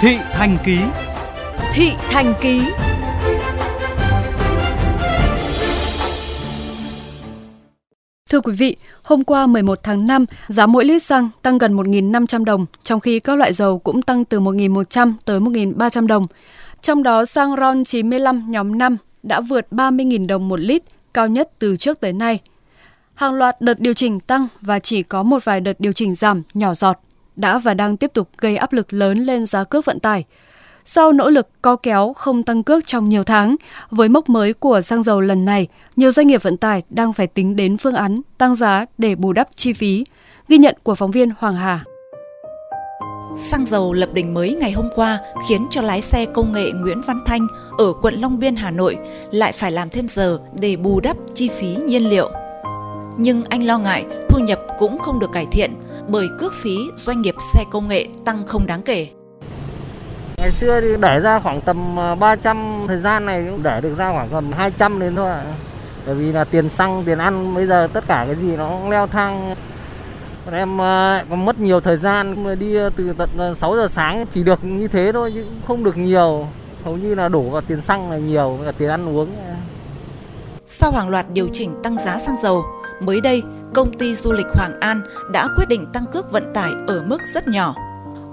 Thị 0.00 0.16
Thành 0.32 0.58
Ký 0.64 0.78
Thị 1.72 1.92
Thành 2.10 2.34
Ký 2.40 2.60
Thưa 8.30 8.40
quý 8.40 8.52
vị, 8.52 8.76
hôm 9.02 9.24
qua 9.24 9.46
11 9.46 9.78
tháng 9.82 10.06
5, 10.06 10.26
giá 10.48 10.66
mỗi 10.66 10.84
lít 10.84 11.02
xăng 11.02 11.30
tăng 11.42 11.58
gần 11.58 11.76
1.500 11.76 12.44
đồng, 12.44 12.66
trong 12.82 13.00
khi 13.00 13.20
các 13.20 13.38
loại 13.38 13.52
dầu 13.52 13.78
cũng 13.78 14.02
tăng 14.02 14.24
từ 14.24 14.40
1.100 14.40 15.12
tới 15.24 15.40
1.300 15.40 16.06
đồng. 16.06 16.26
Trong 16.80 17.02
đó 17.02 17.24
xăng 17.24 17.56
RON 17.56 17.84
95 17.84 18.44
nhóm 18.48 18.78
5 18.78 18.96
đã 19.22 19.40
vượt 19.40 19.66
30.000 19.70 20.26
đồng 20.26 20.48
một 20.48 20.60
lít, 20.60 20.82
cao 21.14 21.28
nhất 21.28 21.50
từ 21.58 21.76
trước 21.76 22.00
tới 22.00 22.12
nay. 22.12 22.40
Hàng 23.14 23.34
loạt 23.34 23.60
đợt 23.60 23.80
điều 23.80 23.94
chỉnh 23.94 24.20
tăng 24.20 24.48
và 24.60 24.78
chỉ 24.78 25.02
có 25.02 25.22
một 25.22 25.44
vài 25.44 25.60
đợt 25.60 25.80
điều 25.80 25.92
chỉnh 25.92 26.14
giảm 26.14 26.42
nhỏ 26.54 26.74
giọt 26.74 27.00
đã 27.36 27.58
và 27.58 27.74
đang 27.74 27.96
tiếp 27.96 28.10
tục 28.14 28.28
gây 28.38 28.56
áp 28.56 28.72
lực 28.72 28.92
lớn 28.92 29.18
lên 29.18 29.46
giá 29.46 29.64
cước 29.64 29.84
vận 29.84 30.00
tải. 30.00 30.24
Sau 30.84 31.12
nỗ 31.12 31.30
lực 31.30 31.48
co 31.62 31.76
kéo 31.76 32.12
không 32.12 32.42
tăng 32.42 32.62
cước 32.62 32.86
trong 32.86 33.08
nhiều 33.08 33.24
tháng, 33.24 33.56
với 33.90 34.08
mốc 34.08 34.28
mới 34.28 34.52
của 34.52 34.80
xăng 34.80 35.02
dầu 35.02 35.20
lần 35.20 35.44
này, 35.44 35.68
nhiều 35.96 36.12
doanh 36.12 36.26
nghiệp 36.26 36.42
vận 36.42 36.56
tải 36.56 36.82
đang 36.90 37.12
phải 37.12 37.26
tính 37.26 37.56
đến 37.56 37.76
phương 37.76 37.94
án 37.94 38.16
tăng 38.38 38.54
giá 38.54 38.86
để 38.98 39.14
bù 39.14 39.32
đắp 39.32 39.48
chi 39.54 39.72
phí. 39.72 40.04
Ghi 40.48 40.58
nhận 40.58 40.76
của 40.82 40.94
phóng 40.94 41.10
viên 41.10 41.28
Hoàng 41.38 41.54
Hà. 41.56 41.84
Xăng 43.38 43.66
dầu 43.66 43.92
lập 43.92 44.08
đỉnh 44.12 44.34
mới 44.34 44.56
ngày 44.60 44.72
hôm 44.72 44.88
qua 44.94 45.18
khiến 45.48 45.66
cho 45.70 45.82
lái 45.82 46.00
xe 46.00 46.26
công 46.26 46.52
nghệ 46.52 46.70
Nguyễn 46.72 47.00
Văn 47.00 47.20
Thanh 47.26 47.46
ở 47.78 47.92
quận 48.02 48.14
Long 48.20 48.38
Biên, 48.38 48.56
Hà 48.56 48.70
Nội 48.70 48.98
lại 49.30 49.52
phải 49.52 49.72
làm 49.72 49.90
thêm 49.90 50.08
giờ 50.08 50.38
để 50.60 50.76
bù 50.76 51.00
đắp 51.00 51.16
chi 51.34 51.48
phí 51.48 51.76
nhiên 51.86 52.08
liệu. 52.08 52.30
Nhưng 53.16 53.44
anh 53.44 53.62
lo 53.62 53.78
ngại 53.78 54.06
thu 54.28 54.38
nhập 54.38 54.60
cũng 54.78 54.98
không 54.98 55.18
được 55.18 55.32
cải 55.32 55.46
thiện 55.52 55.74
bởi 56.08 56.26
cước 56.38 56.54
phí 56.54 56.76
doanh 56.96 57.22
nghiệp 57.22 57.34
xe 57.54 57.64
công 57.70 57.88
nghệ 57.88 58.06
tăng 58.24 58.46
không 58.46 58.66
đáng 58.66 58.82
kể. 58.82 59.08
Ngày 60.36 60.50
xưa 60.52 60.80
thì 60.80 60.88
để 61.00 61.20
ra 61.20 61.40
khoảng 61.40 61.60
tầm 61.60 61.96
300, 62.20 62.80
ờ, 62.80 62.86
thời 62.88 63.00
gian 63.00 63.26
này 63.26 63.46
cũng 63.50 63.62
để 63.62 63.80
được 63.80 63.94
ra 63.98 64.12
khoảng 64.12 64.28
tầm 64.28 64.52
200 64.52 65.00
đến 65.00 65.16
thôi 65.16 65.30
Bởi 66.06 66.14
vì 66.14 66.32
là 66.32 66.44
tiền 66.44 66.68
xăng, 66.68 67.02
tiền 67.06 67.18
ăn 67.18 67.54
bây 67.54 67.66
giờ 67.66 67.88
tất 67.92 68.04
cả 68.06 68.24
cái 68.26 68.36
gì 68.36 68.56
nó 68.56 68.88
leo 68.88 69.06
thang. 69.06 69.54
Bọn 70.44 70.54
em 70.54 70.78
ờ, 70.78 71.24
còn 71.30 71.44
mất 71.44 71.60
nhiều 71.60 71.80
thời 71.80 71.96
gian 71.96 72.46
đi 72.58 72.74
ờ, 72.74 72.90
từ 72.96 73.12
tận 73.18 73.54
6 73.54 73.76
giờ 73.76 73.88
sáng 73.88 74.26
chỉ 74.34 74.42
được 74.42 74.64
như 74.64 74.88
thế 74.88 75.10
thôi 75.12 75.32
chứ 75.34 75.44
không 75.66 75.84
được 75.84 75.96
nhiều. 75.96 76.46
Hầu 76.84 76.96
như 76.96 77.14
là 77.14 77.28
đổ 77.28 77.42
vào 77.42 77.60
tiền 77.60 77.80
xăng 77.80 78.10
là 78.10 78.18
nhiều, 78.18 78.58
và 78.64 78.72
tiền 78.72 78.88
ăn 78.88 79.16
uống. 79.16 79.28
Sau 80.66 80.92
hàng 80.92 81.08
loạt 81.08 81.26
điều 81.32 81.48
chỉnh 81.52 81.74
tăng 81.82 81.96
giá 81.96 82.18
xăng 82.18 82.36
dầu, 82.42 82.64
mới 83.00 83.20
đây 83.20 83.42
công 83.74 83.98
ty 83.98 84.14
du 84.14 84.32
lịch 84.32 84.46
Hoàng 84.54 84.80
An 84.80 85.00
đã 85.32 85.48
quyết 85.56 85.68
định 85.68 85.86
tăng 85.92 86.06
cước 86.12 86.32
vận 86.32 86.52
tải 86.54 86.70
ở 86.86 87.02
mức 87.02 87.18
rất 87.34 87.48
nhỏ 87.48 87.74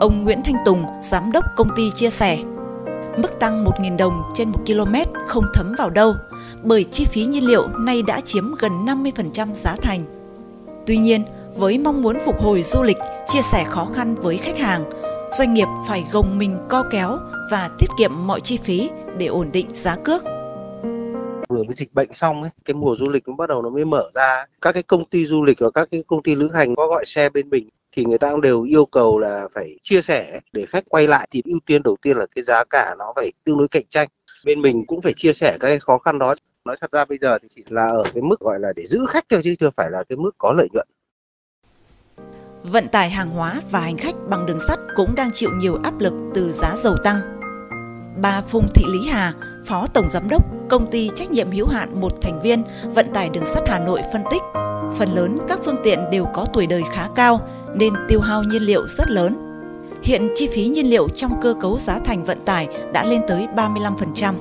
Ông 0.00 0.24
Nguyễn 0.24 0.42
Thanh 0.44 0.56
Tùng, 0.64 0.84
giám 1.10 1.32
đốc 1.32 1.44
công 1.56 1.68
ty 1.76 1.90
chia 1.90 2.10
sẻ, 2.10 2.38
mức 3.16 3.40
tăng 3.40 3.64
1.000 3.64 3.96
đồng 3.96 4.22
trên 4.34 4.48
1 4.48 4.58
km 4.66 4.94
không 5.28 5.44
thấm 5.54 5.74
vào 5.78 5.90
đâu, 5.90 6.14
bởi 6.62 6.84
chi 6.84 7.04
phí 7.04 7.24
nhiên 7.24 7.46
liệu 7.46 7.68
nay 7.68 8.02
đã 8.02 8.20
chiếm 8.20 8.54
gần 8.58 8.72
50% 8.86 9.54
giá 9.54 9.76
thành. 9.82 10.04
Tuy 10.86 10.96
nhiên, 10.96 11.24
với 11.56 11.78
mong 11.78 12.02
muốn 12.02 12.18
phục 12.24 12.42
hồi 12.42 12.62
du 12.62 12.82
lịch, 12.82 12.98
chia 13.28 13.42
sẻ 13.42 13.64
khó 13.64 13.88
khăn 13.94 14.14
với 14.14 14.36
khách 14.36 14.58
hàng, 14.58 14.90
doanh 15.38 15.54
nghiệp 15.54 15.68
phải 15.88 16.04
gồng 16.12 16.38
mình 16.38 16.58
co 16.68 16.84
kéo 16.90 17.18
và 17.50 17.70
tiết 17.78 17.90
kiệm 17.98 18.26
mọi 18.26 18.40
chi 18.40 18.58
phí 18.64 18.90
để 19.18 19.26
ổn 19.26 19.48
định 19.52 19.66
giá 19.74 19.96
cước 20.04 20.24
cái 21.70 21.76
dịch 21.76 21.94
bệnh 21.94 22.12
xong 22.12 22.42
ấy, 22.42 22.50
cái 22.64 22.74
mùa 22.74 22.96
du 22.96 23.08
lịch 23.08 23.28
nó 23.28 23.34
bắt 23.34 23.48
đầu 23.48 23.62
nó 23.62 23.70
mới 23.70 23.84
mở 23.84 24.10
ra 24.14 24.44
các 24.60 24.72
cái 24.72 24.82
công 24.82 25.04
ty 25.04 25.26
du 25.26 25.44
lịch 25.44 25.58
và 25.60 25.70
các 25.70 25.88
cái 25.90 26.02
công 26.06 26.22
ty 26.22 26.34
lữ 26.34 26.50
hành 26.54 26.74
có 26.76 26.86
gọi 26.86 27.04
xe 27.06 27.28
bên 27.28 27.50
mình 27.50 27.68
thì 27.92 28.04
người 28.04 28.18
ta 28.18 28.30
cũng 28.30 28.40
đều 28.40 28.62
yêu 28.62 28.86
cầu 28.86 29.18
là 29.18 29.48
phải 29.54 29.78
chia 29.82 30.02
sẻ 30.02 30.40
để 30.52 30.66
khách 30.66 30.84
quay 30.88 31.06
lại 31.06 31.28
thì 31.30 31.42
ưu 31.44 31.58
tiên 31.66 31.82
đầu 31.82 31.96
tiên 32.02 32.16
là 32.16 32.26
cái 32.34 32.44
giá 32.44 32.64
cả 32.70 32.94
nó 32.98 33.12
phải 33.16 33.32
tương 33.44 33.58
đối 33.58 33.68
cạnh 33.68 33.82
tranh. 33.90 34.08
Bên 34.44 34.62
mình 34.62 34.86
cũng 34.86 35.02
phải 35.02 35.12
chia 35.16 35.32
sẻ 35.32 35.56
cái 35.60 35.78
khó 35.78 35.98
khăn 35.98 36.18
đó. 36.18 36.34
Nói 36.64 36.76
thật 36.80 36.92
ra 36.92 37.04
bây 37.04 37.18
giờ 37.20 37.38
thì 37.42 37.48
chỉ 37.50 37.62
là 37.68 37.86
ở 37.86 38.02
cái 38.14 38.22
mức 38.22 38.40
gọi 38.40 38.60
là 38.60 38.72
để 38.76 38.86
giữ 38.86 39.06
khách 39.08 39.24
thôi 39.28 39.40
chứ 39.44 39.54
chưa 39.60 39.70
phải 39.76 39.90
là 39.90 40.04
cái 40.08 40.16
mức 40.16 40.30
có 40.38 40.52
lợi 40.52 40.68
nhuận. 40.72 40.88
Vận 42.62 42.88
tải 42.88 43.10
hàng 43.10 43.30
hóa 43.30 43.60
và 43.70 43.80
hành 43.80 43.96
khách 43.96 44.14
bằng 44.28 44.46
đường 44.46 44.60
sắt 44.68 44.78
cũng 44.96 45.14
đang 45.14 45.30
chịu 45.32 45.50
nhiều 45.56 45.78
áp 45.84 46.00
lực 46.00 46.12
từ 46.34 46.52
giá 46.52 46.76
dầu 46.76 46.96
tăng. 47.04 47.39
Bà 48.22 48.40
Phùng 48.40 48.68
Thị 48.74 48.84
Lý 48.92 49.08
Hà, 49.10 49.32
Phó 49.64 49.86
Tổng 49.94 50.10
Giám 50.10 50.28
đốc 50.28 50.44
Công 50.68 50.90
ty 50.90 51.10
Trách 51.14 51.30
nhiệm 51.30 51.50
hữu 51.50 51.66
hạn 51.66 52.00
một 52.00 52.12
thành 52.22 52.40
viên 52.40 52.62
Vận 52.94 53.06
tải 53.14 53.30
đường 53.34 53.46
sắt 53.46 53.68
Hà 53.68 53.78
Nội 53.78 54.00
phân 54.12 54.22
tích, 54.30 54.42
phần 54.98 55.08
lớn 55.14 55.38
các 55.48 55.58
phương 55.64 55.76
tiện 55.84 55.98
đều 56.12 56.24
có 56.34 56.46
tuổi 56.52 56.66
đời 56.66 56.82
khá 56.92 57.08
cao 57.14 57.40
nên 57.74 57.92
tiêu 58.08 58.20
hao 58.20 58.42
nhiên 58.42 58.62
liệu 58.62 58.86
rất 58.86 59.10
lớn. 59.10 59.36
Hiện 60.02 60.28
chi 60.34 60.48
phí 60.54 60.68
nhiên 60.68 60.86
liệu 60.86 61.08
trong 61.08 61.30
cơ 61.42 61.54
cấu 61.60 61.78
giá 61.78 61.98
thành 62.04 62.24
vận 62.24 62.38
tải 62.44 62.68
đã 62.92 63.04
lên 63.04 63.20
tới 63.28 63.46
35%. 63.56 64.34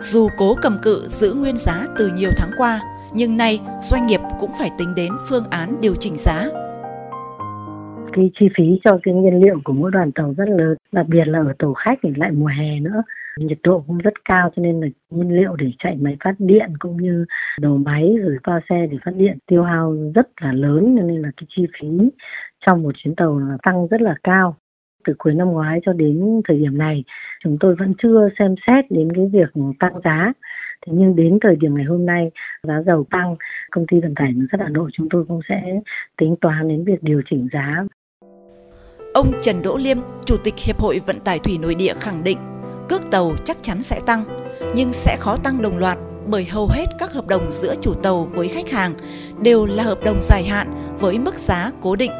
Dù 0.00 0.28
cố 0.38 0.54
cầm 0.62 0.78
cự 0.82 1.06
giữ 1.08 1.32
nguyên 1.32 1.56
giá 1.56 1.86
từ 1.98 2.10
nhiều 2.16 2.30
tháng 2.36 2.50
qua, 2.58 2.80
nhưng 3.12 3.36
nay 3.36 3.60
doanh 3.90 4.06
nghiệp 4.06 4.20
cũng 4.40 4.50
phải 4.58 4.70
tính 4.78 4.94
đến 4.94 5.12
phương 5.28 5.44
án 5.50 5.80
điều 5.80 5.94
chỉnh 5.94 6.16
giá. 6.16 6.48
Cái 8.12 8.30
chi 8.40 8.46
phí 8.56 8.64
cho 8.84 8.98
cái 9.02 9.14
nhiên 9.14 9.40
liệu 9.44 9.60
của 9.64 9.72
mỗi 9.72 9.90
đoàn 9.90 10.12
tàu 10.14 10.34
rất 10.36 10.48
lớn, 10.48 10.76
đặc 10.92 11.06
biệt 11.08 11.24
là 11.28 11.38
ở 11.38 11.52
tàu 11.58 11.74
khách 11.74 11.98
thì 12.02 12.10
lại 12.16 12.30
mùa 12.30 12.46
hè 12.46 12.80
nữa. 12.80 13.02
Nhiệt 13.38 13.58
độ 13.62 13.84
cũng 13.86 13.98
rất 13.98 14.14
cao 14.24 14.50
cho 14.56 14.62
nên 14.62 14.80
là 14.80 14.86
nhiên 15.10 15.36
liệu 15.36 15.56
để 15.56 15.70
chạy 15.78 15.96
máy 16.00 16.16
phát 16.24 16.34
điện 16.38 16.72
cũng 16.78 16.96
như 16.96 17.24
đầu 17.60 17.78
máy 17.78 18.16
rồi 18.22 18.36
toa 18.42 18.60
xe 18.68 18.86
để 18.90 18.98
phát 19.04 19.12
điện 19.16 19.38
tiêu 19.46 19.62
hao 19.62 19.96
rất 20.14 20.28
là 20.40 20.52
lớn 20.52 20.96
cho 20.98 21.04
nên 21.04 21.22
là 21.22 21.30
cái 21.36 21.46
chi 21.56 21.66
phí 21.80 21.88
trong 22.66 22.82
một 22.82 22.92
chuyến 22.96 23.14
tàu 23.16 23.38
là 23.38 23.56
tăng 23.62 23.86
rất 23.86 24.00
là 24.00 24.14
cao. 24.22 24.56
Từ 25.04 25.14
cuối 25.18 25.34
năm 25.34 25.48
ngoái 25.48 25.80
cho 25.86 25.92
đến 25.92 26.40
thời 26.48 26.58
điểm 26.58 26.78
này, 26.78 27.04
chúng 27.44 27.56
tôi 27.60 27.74
vẫn 27.74 27.94
chưa 28.02 28.28
xem 28.38 28.54
xét 28.66 28.84
đến 28.90 29.08
cái 29.14 29.30
việc 29.32 29.62
tăng 29.78 30.00
giá. 30.04 30.32
Thế 30.86 30.92
nhưng 30.96 31.16
đến 31.16 31.38
thời 31.42 31.56
điểm 31.56 31.74
ngày 31.74 31.84
hôm 31.84 32.06
nay, 32.06 32.30
giá 32.62 32.82
dầu 32.86 33.04
tăng, 33.10 33.36
công 33.70 33.86
ty 33.86 34.00
vận 34.00 34.14
tải 34.14 34.32
đường 34.32 34.46
sắt 34.52 34.60
hà 34.60 34.68
nội 34.68 34.90
chúng 34.92 35.08
tôi 35.10 35.24
cũng 35.28 35.40
sẽ 35.48 35.80
tính 36.18 36.36
toán 36.40 36.68
đến 36.68 36.84
việc 36.84 37.02
điều 37.02 37.22
chỉnh 37.30 37.48
giá. 37.52 37.84
Ông 39.14 39.26
Trần 39.42 39.56
Đỗ 39.64 39.76
Liêm, 39.84 39.96
Chủ 40.24 40.36
tịch 40.44 40.54
Hiệp 40.66 40.80
hội 40.80 41.00
Vận 41.06 41.16
tải 41.24 41.38
Thủy 41.38 41.58
Nội 41.62 41.74
địa 41.78 41.94
khẳng 42.00 42.24
định 42.24 42.38
cước 42.88 43.00
tàu 43.10 43.30
chắc 43.44 43.56
chắn 43.62 43.82
sẽ 43.82 44.00
tăng, 44.06 44.20
nhưng 44.76 44.92
sẽ 44.92 45.16
khó 45.18 45.36
tăng 45.44 45.62
đồng 45.62 45.78
loạt 45.78 45.98
bởi 46.32 46.44
hầu 46.44 46.66
hết 46.66 46.84
các 46.98 47.12
hợp 47.12 47.26
đồng 47.28 47.42
giữa 47.50 47.74
chủ 47.82 47.92
tàu 48.02 48.26
với 48.34 48.48
khách 48.48 48.70
hàng 48.70 48.92
đều 49.42 49.66
là 49.66 49.82
hợp 49.82 49.98
đồng 50.04 50.18
dài 50.22 50.42
hạn 50.42 50.66
với 51.00 51.18
mức 51.18 51.34
giá 51.34 51.70
cố 51.82 51.96
định. 51.96 52.10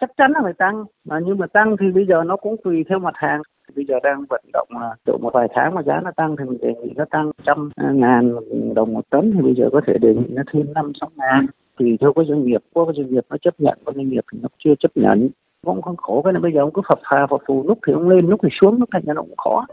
Chắc 0.00 0.10
chắn 0.16 0.32
là 0.32 0.40
phải 0.42 0.52
tăng, 0.58 0.84
mà 1.04 1.20
nhưng 1.26 1.38
mà 1.38 1.46
tăng 1.46 1.76
thì 1.80 1.86
bây 1.94 2.06
giờ 2.06 2.24
nó 2.26 2.36
cũng 2.36 2.56
tùy 2.64 2.84
theo 2.88 2.98
mặt 2.98 3.14
hàng. 3.14 3.42
Bây 3.76 3.84
giờ 3.88 3.94
đang 4.02 4.24
vận 4.30 4.44
động 4.52 4.68
là 4.80 4.94
độ 5.06 5.18
một 5.18 5.30
vài 5.34 5.48
tháng 5.54 5.74
mà 5.74 5.82
giá 5.82 6.00
nó 6.04 6.10
tăng 6.16 6.36
thì 6.38 6.44
mình 6.44 6.58
đề 6.60 6.74
nghị 6.82 6.92
nó 6.96 7.04
tăng 7.10 7.30
trăm 7.46 7.70
ngàn 7.92 8.34
đồng 8.74 8.94
một 8.94 9.10
tấn 9.10 9.32
thì 9.34 9.42
bây 9.42 9.54
giờ 9.54 9.68
có 9.72 9.80
thể 9.86 9.98
đề 10.00 10.14
nghị 10.14 10.26
nó 10.30 10.42
thêm 10.52 10.72
năm 10.72 10.92
sáu 11.00 11.10
ngàn 11.16 11.46
tùy 11.78 11.98
theo 12.00 12.12
cái 12.12 12.24
doanh 12.28 12.46
nghiệp 12.46 12.60
có 12.74 12.84
cái 12.84 12.94
doanh 12.96 13.14
nghiệp 13.14 13.24
nó 13.30 13.36
chấp 13.42 13.60
nhận 13.60 13.78
có 13.84 13.92
doanh 13.96 14.08
nghiệp 14.08 14.24
thì 14.32 14.38
nó 14.42 14.48
chưa 14.64 14.74
chấp 14.80 14.90
nhận 14.94 15.30
cũng 15.66 15.82
không 15.82 15.96
khổ 15.96 16.22
cái 16.24 16.32
này 16.32 16.42
bây 16.42 16.52
giờ 16.52 16.60
ông 16.60 16.72
cứ 16.74 16.82
phập 16.88 16.98
phà 17.10 17.26
phập 17.30 17.40
phù 17.48 17.64
lúc 17.68 17.78
thì 17.86 17.92
ông 17.92 18.08
lên 18.08 18.28
lúc 18.28 18.40
thì 18.42 18.48
xuống 18.60 18.78
lúc 18.78 18.88
thành 18.92 19.02
ra 19.06 19.14
nó 19.14 19.22
cũng 19.22 19.36
khó. 19.36 19.66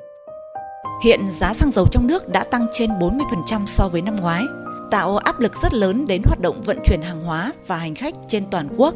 Hiện 1.03 1.19
giá 1.27 1.47
xăng 1.47 1.69
dầu 1.69 1.85
trong 1.91 2.07
nước 2.07 2.29
đã 2.33 2.43
tăng 2.51 2.61
trên 2.71 2.89
40% 2.89 3.65
so 3.65 3.89
với 3.91 4.01
năm 4.01 4.15
ngoái, 4.21 4.43
tạo 4.91 5.17
áp 5.17 5.35
lực 5.39 5.53
rất 5.53 5.73
lớn 5.73 6.05
đến 6.07 6.21
hoạt 6.25 6.41
động 6.41 6.55
vận 6.65 6.77
chuyển 6.85 7.01
hàng 7.01 7.21
hóa 7.23 7.51
và 7.67 7.75
hành 7.75 7.95
khách 7.95 8.13
trên 8.27 8.43
toàn 8.51 8.65
quốc. 8.77 8.93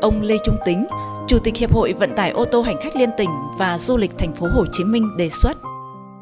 Ông 0.00 0.14
Lê 0.22 0.34
Trung 0.44 0.56
Tính, 0.66 0.86
Chủ 1.28 1.38
tịch 1.44 1.56
Hiệp 1.56 1.72
hội 1.72 1.94
Vận 2.00 2.10
tải 2.16 2.30
ô 2.30 2.44
tô 2.44 2.62
hành 2.62 2.76
khách 2.80 2.96
liên 2.98 3.08
tỉnh 3.18 3.30
và 3.58 3.78
du 3.78 3.96
lịch 3.96 4.10
thành 4.18 4.32
phố 4.32 4.46
Hồ 4.56 4.64
Chí 4.72 4.84
Minh 4.84 5.08
đề 5.18 5.28
xuất. 5.28 5.56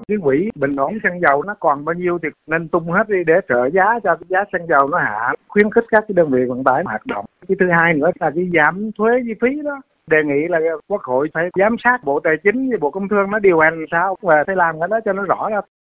Cái 0.08 0.19
quỹ 0.22 0.50
bình 0.54 0.76
ổn 0.76 0.98
xăng 1.02 1.20
dầu 1.20 1.42
nó 1.42 1.54
còn 1.60 1.84
bao 1.84 1.94
nhiêu 1.94 2.19
thì 2.22 2.28
nên 2.46 2.69
tung 2.69 2.90
hết 2.92 3.08
đi 3.08 3.19
để 3.26 3.34
trợ 3.48 3.69
giá 3.75 3.98
cho 4.04 4.16
cái 4.16 4.26
giá 4.28 4.44
xăng 4.52 4.66
dầu 4.69 4.88
nó 4.88 4.98
hạ 4.98 5.34
khuyến 5.48 5.70
khích 5.70 5.84
các 5.88 6.04
cái 6.08 6.14
đơn 6.14 6.30
vị 6.30 6.44
vận 6.48 6.64
tải 6.64 6.82
hoạt 6.84 7.06
động. 7.06 7.25
Cái 7.48 7.56
thứ 7.60 7.66
hai 7.80 7.94
nữa 7.94 8.10
là 8.20 8.30
cái 8.34 8.50
giảm 8.54 8.90
thuế 8.98 9.10
chi 9.26 9.34
phí 9.40 9.62
đó 9.62 9.80
đề 10.08 10.16
nghị 10.25 10.49
là 10.49 10.58
quốc 10.88 11.02
hội 11.02 11.28
phải 11.34 11.44
giám 11.58 11.76
sát 11.84 11.99
bộ 12.05 12.20
tài 12.25 12.34
chính 12.44 12.70
và 12.70 12.76
bộ 12.81 12.90
công 12.90 13.08
thương 13.08 13.31
nó 13.31 13.38
điều 13.38 13.58
hành 13.58 13.84
sao 13.90 14.16
và 14.22 14.44
phải 14.46 14.56
làm 14.56 14.81
cái 14.81 14.88
đó 14.90 14.99
cho 15.05 15.12
nó 15.12 15.22
rõ 15.22 15.49
ra. 15.50 15.60